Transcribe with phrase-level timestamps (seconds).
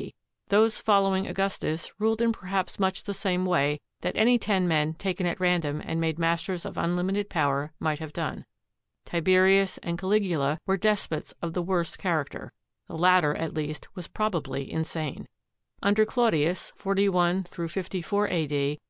[0.00, 0.14] d.
[0.48, 5.26] Those following Augustus ruled in perhaps much the same way that any ten men taken
[5.26, 8.46] at random and made masters of unlimited power might have done.
[9.04, 12.54] Tiberius and Caligula were despots of the worst character;
[12.88, 15.28] the latter, at least, was probably insane.
[15.82, 18.78] Under Claudius, 41 54 a.d.